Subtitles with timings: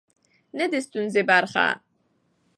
[0.57, 1.67] نه د ستونزې برخه.